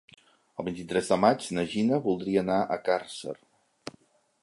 [0.61, 3.39] El vint-i-tres de maig na Gina voldria anar a Càrcer.